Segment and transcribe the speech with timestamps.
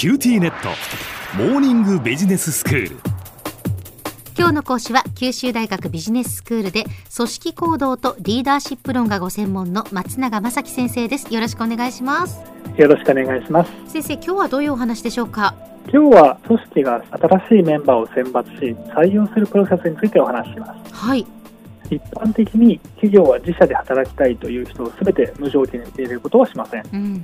[0.00, 0.70] QTnet。
[1.36, 2.96] モーニングビジネススクール。
[4.34, 6.84] 今日の講師は九州大学ビジネススクールで
[7.14, 11.34] 組織行動とリーダーシップ論がご専門の松永正樹先生です。
[11.34, 12.40] よろしくお願いします。
[12.78, 13.70] よろしくお願いします。
[13.88, 15.54] 先生今日はどういうお話でしょうか？
[15.92, 20.94] 今日は組織が新しいメンバーを選抜し採用するプロセスについてお話しします。
[20.94, 21.26] はい。
[21.90, 26.84] 一般的に企業は自社で働きたいという人を全て無条件に受け入れることはしません。
[26.90, 27.22] うん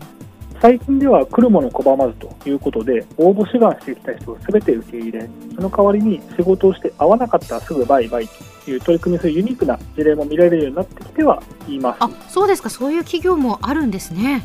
[0.61, 8.28] 最近では来るもの拒まずということで応募志願してきた人を全て受け入れその代わりに仕事をして合わなかったらすぐバイバイ
[8.64, 11.97] という取り組みするユニークな事例も見られるようになってきてはいます。
[12.00, 12.69] あそうですか。
[12.69, 14.45] そういう企業もあるんですね。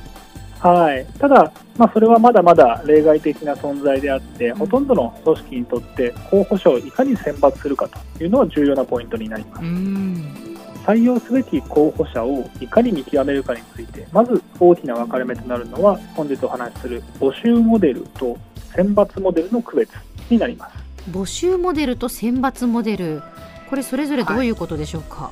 [0.60, 10.51] はい、ただ、まあ、それはまだまだ例外的な存在であって、ほとんどの組織にとって候補者をいかに選抜するかというのは重要なポイントになります。
[10.81, 18.38] うん採用すべき候補者をいかに見極めるかについて、まず大きな分かれ目となるのは、本日お話しする募集モデルと
[18.76, 19.91] 選抜モデルの区別
[20.30, 20.76] になります。
[21.12, 23.21] 募集モデルと選抜モデル
[23.70, 25.32] これそれぞれどういうことでしょうか？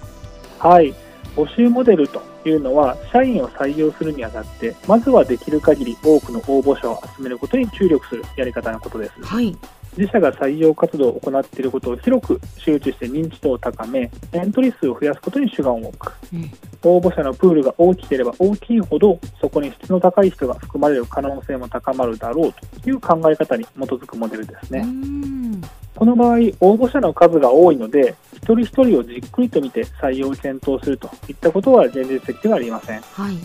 [0.59, 0.93] はい、
[1.35, 9.13] 募集モデルというのは、社員を採用するにあたって、まずはできる限り多くの応募者を集めることに注力するやり方のことです。
[9.21, 9.57] はい
[9.97, 16.13] 自社が採用活動を行っていることを広く周知して認知度を高め、エントリー数を増やすことに主眼を置く。
[16.33, 24.83] うん応募者のプールが大きければ大きいほど、そこに質の高い人が含まれる可能性も高まるだろうという考え方に基づくモデルですうね。
[24.83, 25.61] ん
[25.95, 33.01] この場合、応募者の数が多いので、一人一人をじっくりと見て採用を検討するといったことは現実的ではありません。
[33.01, 33.37] はい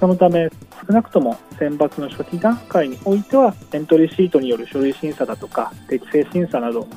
[0.00, 0.48] そのため、
[0.88, 6.88] 少なくとも選抜の初期段階においては、エントリーシートによる書類審査だとか、適正審査など、比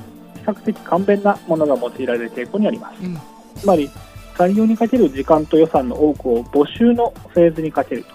[0.46, 3.04] 較的簡便なものが用いられる傾向にあります。
[3.04, 3.18] うん
[3.54, 3.90] つまり、
[4.34, 8.10] 採用にかける時間と予算の多くを募集のフェーズにかけると。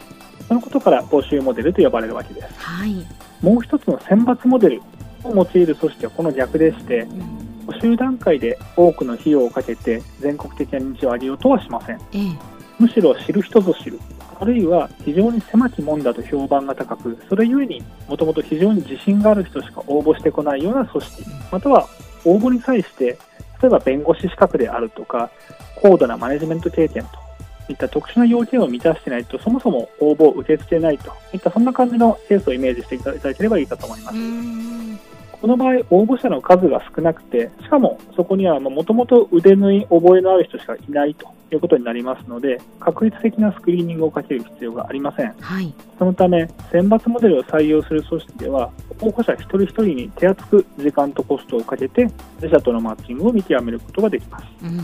[0.48, 2.48] そのことから募集モデルと呼ばれるわけです。
[2.58, 3.05] はい
[3.42, 4.81] もう一つの選抜モデル
[5.23, 11.98] を用いる組織はこの逆でして、うん募集段階で多くの費用をかけて全国的な認知を上げようとはしません。
[11.98, 13.99] ええむしろ知る人ぞ知る、
[14.39, 21.87] あるいは非常に狭き門だと評判が高く、それゆえにもともと非常に自信がある人しか応募してこないような組織、または
[22.23, 23.17] 応募に際して、
[23.61, 25.31] 例えば弁護士資格であるとか、
[25.81, 35.17] 高度なマネジメント経験といった特殊な要件を満たしていないと、そもそも応募を受け付けないといった、そんな感じのケースをイメージしていただければいいかと思います。
[35.42, 45.33] うんこの場合、応募者の数が少なくて、しかもそこにはもともと腕縫い、覚えのある人しかいないということになりますので、確率的なスクリーニングをかける必要がありません。
[45.39, 52.08] はいそのため、選抜モデルを採用する組織では、候補者一人一人に手厚く時間とコストをかけて、
[52.42, 54.45] 自社とのマッチングを見極めることができます。
[54.64, 54.81] うん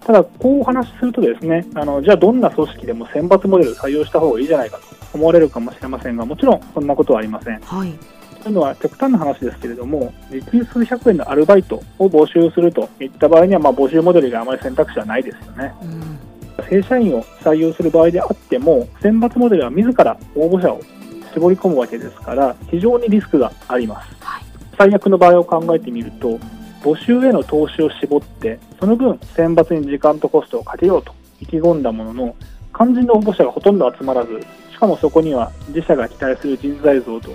[0.00, 4.82] ただ、こうお話しするとですね、あの、じゃあどんな組織でも選抜モデルを採用した方がいいじゃないかと
[5.12, 7.60] 思われるかもしれませんが、もちろんそんなことはありません。
[7.60, 15.72] はいというのは極端な話ですけれども、時給数百円のアルバイトを募集するといった場合には、まあ、募集モデルがあまり選択肢はないですよね。
[15.82, 16.18] うん
[16.68, 20.80] 正社員を採用する場合であっても、選抜モデルは自ら応募者を
[21.32, 24.14] 絞り込むわけですから、非常にリスクがあります。
[24.20, 24.50] はい
[24.80, 26.38] 最悪の場合を考えてみると、
[26.82, 32.36] 募集への投資を絞って、その分選抜に時間とコストをかけようと意気込んだものの、
[32.74, 34.40] 肝心の応募者がほとんど集まらず、
[34.72, 37.30] しかもそこには自社が期待する人材像と、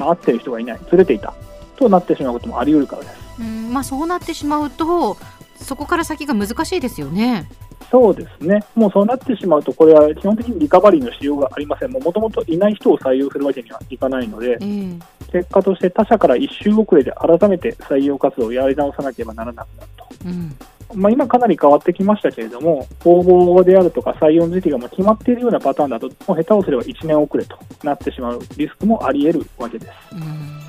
[0.00, 1.34] まあ合ってる人がいない、ずれていた、
[1.76, 3.14] となってしまうこともあり得るからです。
[3.40, 5.16] うんまあそうなってしまうと
[5.56, 7.48] そこから先が難しいですよね。
[7.90, 14.98] そうですね、もうそうなってしまうと、これは基本的にリカバリーのしようがありません、もともといない人を採用するわけにはいかないのでえ、え。
[15.32, 20.06] 結果として他社から一周遅れで改めて採用活動をやり直さなければならなくなると。
[20.24, 20.56] うん
[20.94, 29.92] まあ、今かなり変わってきましたけれども、応募であるとか採用の時期がもう決まっているようなパターンだと、もう下手をすれば1年遅れとなってしまうリスクもあり得るわけです。
[30.12, 30.60] うん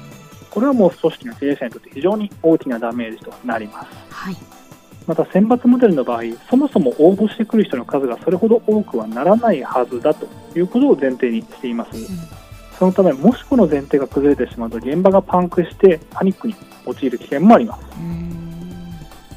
[0.51, 3.87] これはもう組織の経営者にとって非常に大きなダメージとなります。
[4.11, 4.37] はい
[5.07, 12.07] また選抜モデルの場合、そもそも応募してくる人の数がそれほど多くはならないはずだということを前提にしています。
[12.77, 16.55] そのため、もしこの前提が崩れてしまうと、現場がパンクしてパニックに
[16.85, 17.83] 陥る危険もあります。
[17.99, 18.40] うん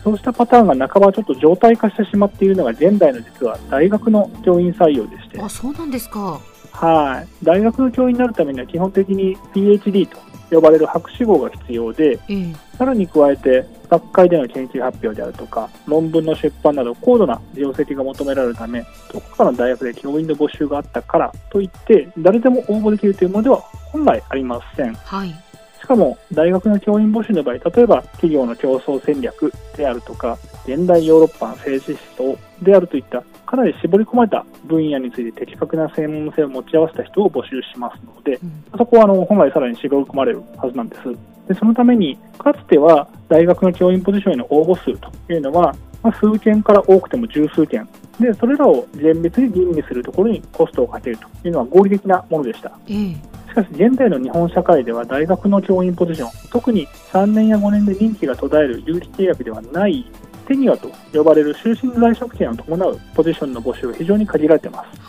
[0.04, 6.38] そうしたパターンが半ばちょっと状態化してしまっているのが現代の実は大学の教員採用でして、あそうなんですか
[6.72, 7.44] はい。
[7.44, 10.18] 大学の教員になるためには基本的に PhD と
[10.50, 23.60] 呼ばれる博士号が必要で、ええさらに加えて学会での研究発表であるとか、論文の出版など高度な業績が求められるため、どこかの大学で教員の募集があったからといって、誰でも応募できるというものでは
[23.92, 24.92] 本来ありません。
[24.94, 25.34] はい
[25.84, 38.40] しかも、大学の教員募集の場合、例えば企業の競争戦略であるとか、現代ヨーロッパの政治思想であるといった、かかなり絞り込まれた分野について的確な専門性を持ち合わせた人を募集しますので、
[38.78, 41.02] そこはあの本来さらに絞り込まれるはずなんです。
[41.48, 47.86] でそのために、かつては大学の教員ポジションへの応募数というのは、まあ、数件から多くても十数件
[48.18, 52.72] で、それらを厳密に吟味するところにコストをかけるというのは合理的なものでした。
[52.88, 60.04] ええしかし現在の日本社会では大学の教員ポジション、特に3年や5年で任期が途絶える有期契約ではない
[60.48, 65.00] テニアと呼ばれる終身在職権を伴うポジションの募集が非常に限られています。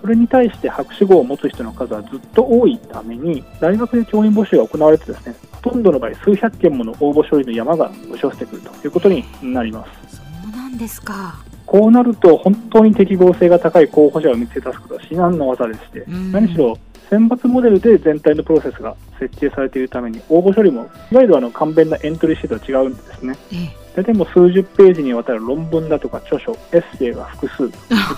[0.00, 10.16] それに対して博士号を持つ人の数はずっと多いために、大学で教員募集が行われてですね、ほとんどの場合数百件もの応募処理の山が押し寄せてくるということになります。
[10.16, 11.36] そうなんですか。
[11.64, 16.76] こうなると本当に適合性が高い候補者を見つけ出すことは至難の技でして、うん何しろ
[17.10, 23.36] 選抜モデルで全体のプロセスが設計されているために応募処理もいわゆるあの簡便なエントリーシートとは違うんですね。
[23.52, 27.70] ええ大体もう数十ページにわたる論文だとか著書、エッセイが複数といっ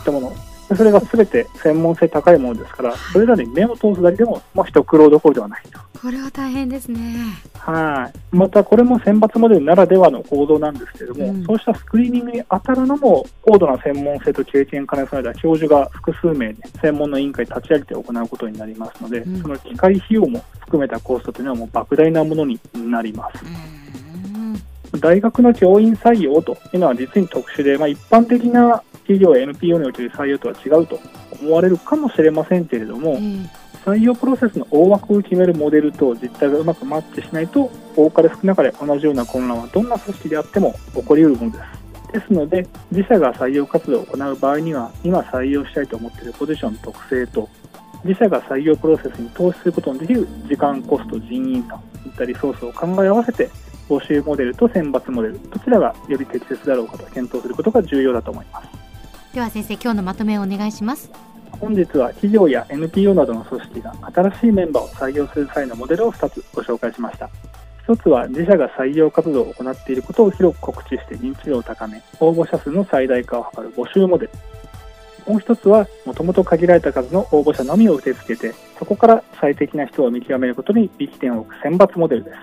[0.04, 0.32] たもの。
[0.68, 5.78] でそれが全て専門性高いものですから、それらに目を通すだけでも、まあ、一苦労どころではないと。
[6.00, 7.16] これは大変ですね。
[7.58, 8.36] はい。
[8.36, 23.44] また、これも選抜モデルならではの行動なんですけれども、うんそうしたスクリーニングに当たるのも、高度な専門性と経験を兼ね備えた教授が複数名で専門の委員会立ち上げて行うことになりますので、うんその機械費用も含めたコストというのはもう莫大なものになります。
[23.44, 23.76] うん
[25.00, 30.98] 大学の教員採用というのは実に特殊で、まあ、一般的な企業や NPO における採用とは違うと
[31.42, 41.58] 思われるかもしれませんけれども、ええ採用プロセスの大枠を決めるモデルと実態がうまくマッチしないと多かれ少なかれ同じような混乱はどんな組織であっても起こりうるもので
[42.10, 47.48] すですので自社が採用活動を行う場合には今採用したいと思っているポジション特性と
[48.04, 53.48] 自社が採用プロセスに投資することのできる時間コスト人員といったリソースを考え合わせて
[53.88, 58.68] 募集モデルと選抜モデルどちらがより適切だろうかと検討することが重要だと思います
[59.32, 61.35] では先生、今日のまとめをお願いします。
[61.58, 67.30] 本日は企業や NPO などの組織が新しいメンバーを採用する際のモデルを2つご紹介しました。
[67.86, 74.32] 1つは自社が採用活動を行っていることを広く告知して認知度を高め応募者数の最大化を図る募集モデル。
[75.26, 82.36] もう1つはもともと限られた数の応募者のみを受け付けてそこから最適な人を見極めることに力点を置く選抜モデルです。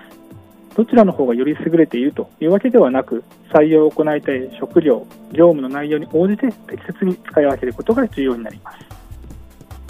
[0.76, 3.22] どちらの方がより優れているというわけではなく
[3.52, 8.83] 採用を行いたい職業業務の内容に応じて適切に使い分けることが重要になります。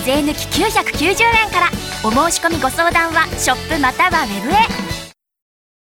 [0.00, 1.70] 税抜き990円から。
[2.04, 4.85] お申し込みご相談はショップまたはウェブへ。